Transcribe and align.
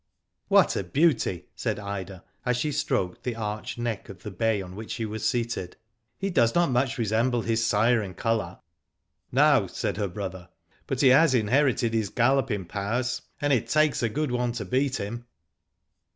"What 0.47 0.75
a 0.75 0.83
beauty," 0.83 1.45
said 1.55 1.77
Ida, 1.77 2.23
as 2.43 2.57
she 2.57 2.71
stroked 2.71 3.21
the 3.21 3.35
arched 3.35 3.77
neck 3.77 4.09
of 4.09 4.23
the 4.23 4.31
bay 4.31 4.59
on 4.59 4.75
which 4.75 4.89
she 4.93 5.05
was 5.05 5.29
seated. 5.29 5.75
"He 6.17 6.31
does 6.31 6.55
not 6.55 6.71
much 6.71 6.97
resemble 6.97 7.43
his 7.43 7.63
sire 7.63 8.01
in 8.01 8.15
colour." 8.15 8.57
"No," 9.31 9.67
said 9.67 9.97
her 9.97 10.07
brother; 10.07 10.49
"but 10.87 11.01
he 11.01 11.09
has 11.09 11.35
inherited 11.35 11.93
his 11.93 12.09
galloping 12.09 12.65
powers, 12.65 13.21
and 13.39 13.53
it 13.53 13.67
takes 13.67 14.01
a 14.01 14.09
good 14.09 14.31
one 14.31 14.53
to 14.53 14.65
beat 14.65 14.97
him." 14.99 15.27